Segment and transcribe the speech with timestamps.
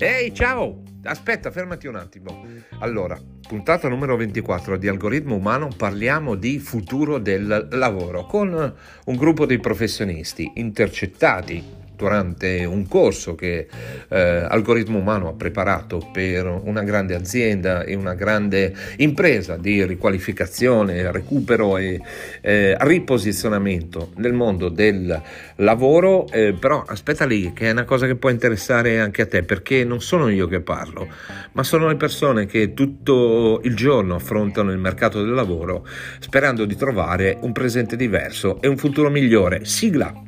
[0.00, 0.82] Ehi, ciao!
[1.04, 2.44] Aspetta, fermati un attimo.
[2.80, 8.74] Allora, puntata numero 24 di Algoritmo Umano parliamo di futuro del lavoro con
[9.04, 13.66] un gruppo di professionisti intercettati durante un corso che
[14.08, 14.18] eh,
[14.48, 21.76] Algoritmo Umano ha preparato per una grande azienda e una grande impresa di riqualificazione, recupero
[21.76, 22.00] e
[22.40, 25.20] eh, riposizionamento nel mondo del
[25.56, 29.42] lavoro, eh, però aspetta lì che è una cosa che può interessare anche a te
[29.42, 31.08] perché non sono io che parlo,
[31.52, 35.84] ma sono le persone che tutto il giorno affrontano il mercato del lavoro
[36.20, 39.64] sperando di trovare un presente diverso e un futuro migliore.
[39.64, 40.27] Sigla!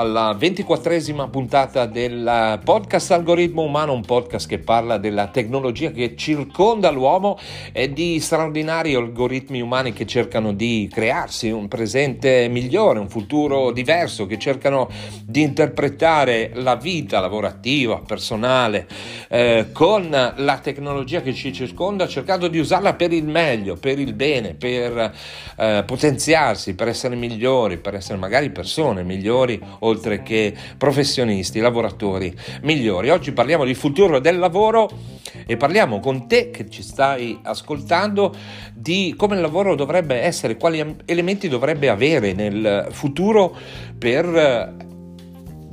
[0.00, 6.90] alla ventiquattresima puntata del podcast Algoritmo Umano, un podcast che parla della tecnologia che circonda
[6.90, 7.38] l'uomo
[7.70, 14.24] e di straordinari algoritmi umani che cercano di crearsi un presente migliore, un futuro diverso,
[14.24, 14.88] che cercano
[15.22, 18.88] di interpretare la vita lavorativa, personale,
[19.28, 24.14] eh, con la tecnologia che ci circonda, cercando di usarla per il meglio, per il
[24.14, 25.12] bene, per
[25.58, 29.60] eh, potenziarsi, per essere migliori, per essere magari persone migliori
[29.90, 33.10] oltre che professionisti, lavoratori migliori.
[33.10, 34.88] Oggi parliamo di futuro del lavoro
[35.46, 38.34] e parliamo con te che ci stai ascoltando
[38.72, 43.54] di come il lavoro dovrebbe essere, quali elementi dovrebbe avere nel futuro
[43.98, 44.88] per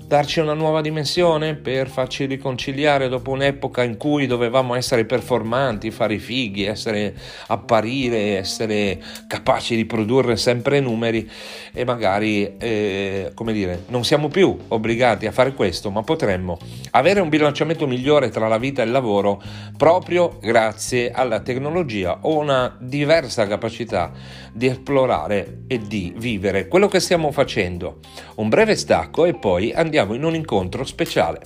[0.08, 6.14] darci una nuova dimensione per farci riconciliare dopo un'epoca in cui dovevamo essere performanti, fare
[6.14, 7.14] i fighi, essere
[7.48, 11.30] apparire, essere capaci di produrre sempre numeri
[11.74, 16.58] e magari, eh, come dire, non siamo più obbligati a fare questo, ma potremmo
[16.92, 19.42] avere un bilanciamento migliore tra la vita e il lavoro
[19.76, 24.14] proprio grazie alla tecnologia o una diversa capacità
[24.54, 28.00] di esplorare e di vivere quello che stiamo facendo.
[28.36, 31.42] Un breve stacco e poi andiamo andiamo in un incontro speciale.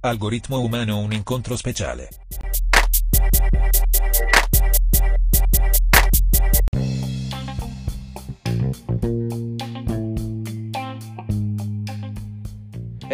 [0.00, 2.08] Algoritmo umano un incontro speciale.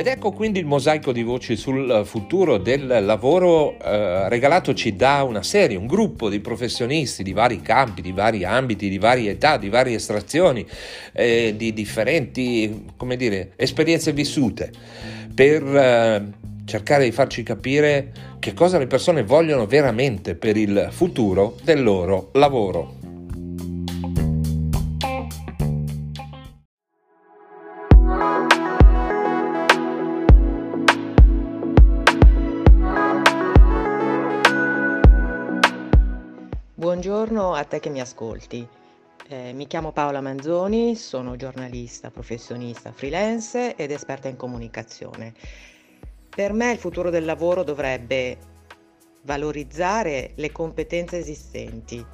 [0.00, 5.42] Ed ecco quindi il mosaico di voci sul futuro del lavoro eh, regalatoci da una
[5.42, 9.68] serie, un gruppo di professionisti di vari campi, di vari ambiti, di varie età, di
[9.68, 10.66] varie estrazioni,
[11.12, 14.72] eh, di differenti dire, esperienze vissute,
[15.34, 16.32] per eh,
[16.64, 22.30] cercare di farci capire che cosa le persone vogliono veramente per il futuro del loro
[22.32, 22.99] lavoro.
[37.00, 38.68] Buongiorno a te che mi ascolti.
[39.28, 45.32] Eh, mi chiamo Paola Manzoni, sono giornalista, professionista, freelance ed esperta in comunicazione.
[46.28, 48.36] Per me il futuro del lavoro dovrebbe
[49.22, 52.04] valorizzare le competenze esistenti,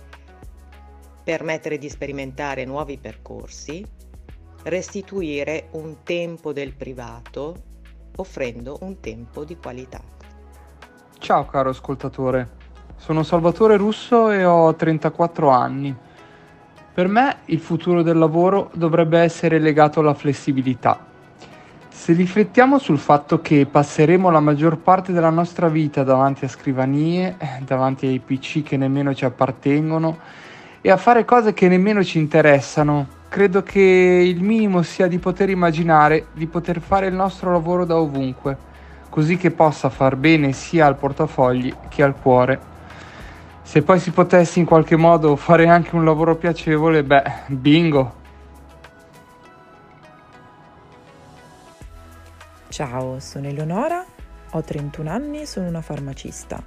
[1.25, 3.85] permettere di sperimentare nuovi percorsi,
[4.63, 7.57] restituire un tempo del privato
[8.19, 10.01] offrendo un tempo di qualità.
[11.19, 12.66] Ciao caro ascoltatore,
[12.97, 15.95] sono Salvatore Russo e ho 34 anni.
[16.93, 20.99] Per me il futuro del lavoro dovrebbe essere legato alla flessibilità.
[21.89, 27.37] Se riflettiamo sul fatto che passeremo la maggior parte della nostra vita davanti a scrivanie,
[27.65, 30.19] davanti ai PC che nemmeno ci appartengono
[30.81, 35.51] e a fare cose che nemmeno ci interessano, credo che il minimo sia di poter
[35.51, 38.57] immaginare di poter fare il nostro lavoro da ovunque,
[39.11, 42.75] così che possa far bene sia al portafogli che al cuore.
[43.67, 48.15] Se poi si potesse in qualche modo fare anche un lavoro piacevole, beh, bingo.
[52.69, 54.05] Ciao, sono Eleonora,
[54.53, 56.63] ho 31 anni e sono una farmacista.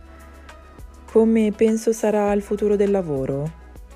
[1.09, 3.49] Come penso sarà il futuro del lavoro?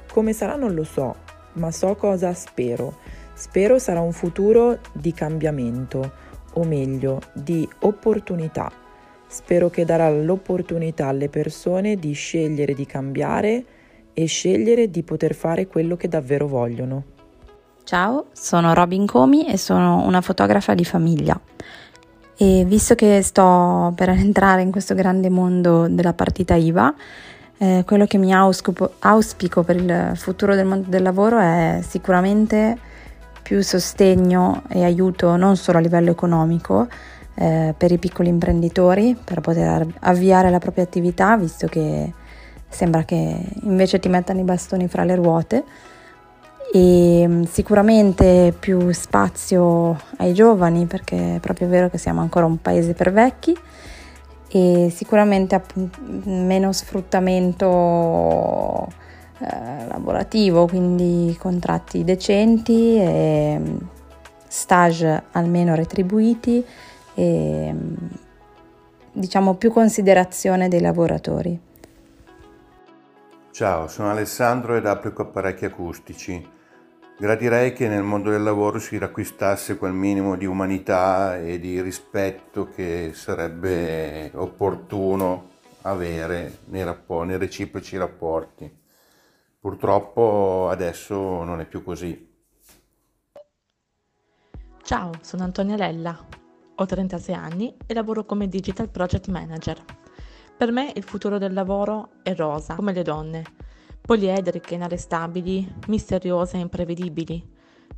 [0.10, 1.14] Come sarà non lo so,
[1.56, 3.00] ma so cosa spero.
[3.34, 6.14] Spero sarà un futuro di cambiamento,
[6.54, 8.83] o meglio, di opportunità
[9.34, 13.66] Spero che darà l'opportunità alle persone di scegliere di cambiare
[14.14, 17.04] e scegliere di poter fare quello che davvero vogliono.
[17.84, 21.42] Ciao, sono Robin Comi e sono una fotografa di famiglia.
[22.38, 26.94] E visto che sto per entrare in questo grande mondo della partita IVA,
[27.58, 32.78] eh, quello che mi auspico, auspico per il futuro del mondo del lavoro è sicuramente
[33.42, 36.88] più sostegno e aiuto non solo a livello economico
[37.36, 42.12] eh, per i piccoli imprenditori per poter avviare la propria attività, visto che
[42.70, 45.64] sembra che invece ti mettano i bastoni fra le ruote.
[46.72, 52.62] E mm, sicuramente più spazio ai giovani perché è proprio vero che siamo ancora un
[52.62, 53.56] paese per vecchi
[54.48, 55.62] e sicuramente
[56.24, 58.88] meno sfruttamento
[59.40, 63.78] eh, lavorativo, quindi contratti decenti e mm,
[64.48, 66.64] stage almeno retribuiti
[67.14, 67.96] e mm,
[69.12, 71.60] diciamo più considerazione dei lavoratori.
[73.52, 76.50] Ciao, sono Alessandro ed applico apparecchi acustici.
[77.16, 82.70] Gradirei che nel mondo del lavoro si riacquistasse quel minimo di umanità e di rispetto
[82.70, 85.52] che sarebbe opportuno
[85.84, 88.82] avere nei, rapporti, nei reciproci rapporti.
[89.60, 92.32] Purtroppo adesso non è più così.
[94.82, 96.18] Ciao, sono Antonia Lella,
[96.84, 99.84] ho 36 anni e lavoro come Digital Project Manager.
[100.56, 103.44] Per me il futuro del lavoro è rosa, come le donne,
[104.02, 107.52] poliedriche, inarrestabili, misteriose e imprevedibili.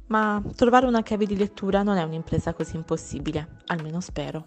[0.08, 4.46] Ma trovare una chiave di lettura non è un'impresa così impossibile, almeno spero.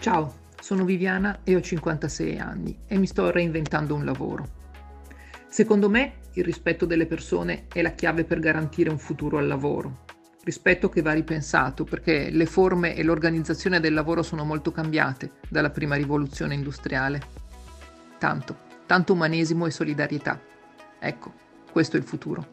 [0.00, 4.56] Ciao, sono Viviana e ho 56 anni e mi sto reinventando un lavoro.
[5.46, 10.06] Secondo me il rispetto delle persone è la chiave per garantire un futuro al lavoro.
[10.48, 15.68] Rispetto che va ripensato perché le forme e l'organizzazione del lavoro sono molto cambiate dalla
[15.68, 17.20] prima rivoluzione industriale.
[18.16, 18.56] Tanto,
[18.86, 20.40] tanto umanesimo e solidarietà.
[20.98, 21.34] Ecco,
[21.70, 22.46] questo è il futuro.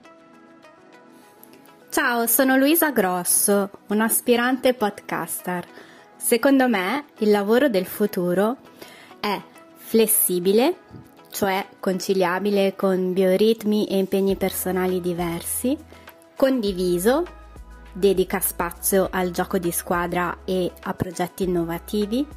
[1.89, 5.65] Ciao, sono Luisa Grosso, un'aspirante podcaster.
[6.17, 8.57] Secondo me il lavoro del futuro
[9.21, 9.41] è
[9.73, 10.79] flessibile,
[11.31, 15.77] cioè conciliabile con bioritmi e impegni personali diversi,
[16.35, 17.43] condiviso,
[17.95, 22.27] dedica spazio al gioco di squadra e a progetti innovativi,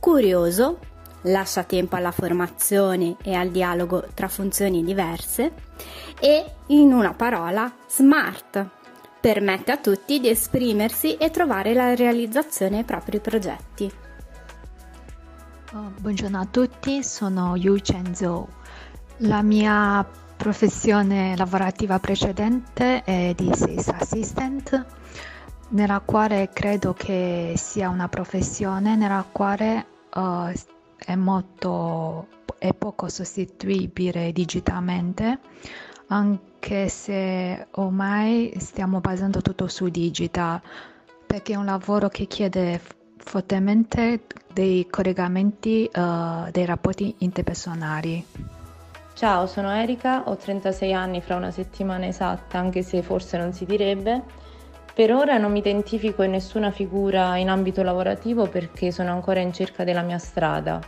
[0.00, 0.78] curioso,
[1.22, 5.52] lascia tempo alla formazione e al dialogo tra funzioni diverse
[6.18, 8.66] e, in una parola, smart.
[9.20, 13.90] Permette a tutti di esprimersi e trovare la realizzazione ai propri progetti.
[15.74, 18.48] Oh, buongiorno a tutti, sono Yu Chen Zhou.
[19.18, 20.06] La mia
[20.38, 24.86] professione lavorativa precedente è di Sales Assistant,
[25.70, 30.52] nella quale credo che sia una professione nella quale uh,
[30.96, 35.40] è molto è poco sostituibile digitalmente,
[36.06, 40.60] anche se ormai stiamo basando tutto su digital,
[41.26, 42.80] perché è un lavoro che chiede
[43.16, 48.57] fortemente dei collegamenti, uh, dei rapporti interpersonali.
[49.18, 53.64] Ciao, sono Erika, ho 36 anni fra una settimana esatta, anche se forse non si
[53.64, 54.22] direbbe.
[54.94, 59.52] Per ora non mi identifico in nessuna figura in ambito lavorativo perché sono ancora in
[59.52, 60.78] cerca della mia strada.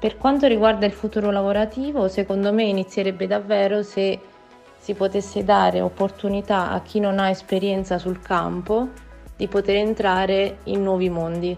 [0.00, 4.18] Per quanto riguarda il futuro lavorativo, secondo me inizierebbe davvero se
[4.76, 8.88] si potesse dare opportunità a chi non ha esperienza sul campo
[9.36, 11.56] di poter entrare in nuovi mondi.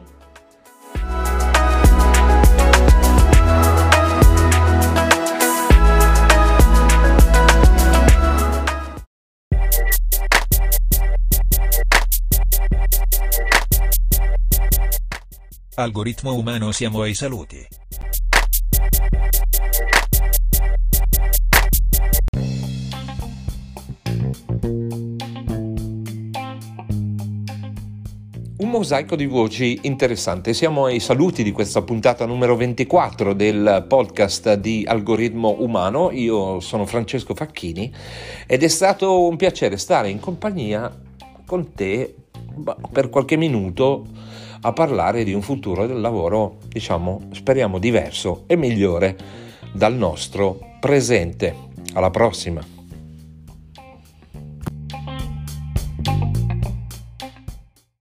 [15.76, 17.66] Algoritmo umano siamo ai saluti.
[28.56, 30.54] Un mosaico di voci interessante.
[30.54, 36.12] Siamo ai saluti di questa puntata numero 24 del podcast di Algoritmo Umano.
[36.12, 37.92] Io sono Francesco Facchini
[38.46, 40.88] ed è stato un piacere stare in compagnia
[41.44, 42.14] con te
[42.92, 44.06] per qualche minuto
[44.66, 49.16] a parlare di un futuro del lavoro, diciamo, speriamo diverso e migliore
[49.72, 51.54] dal nostro presente.
[51.92, 52.73] Alla prossima!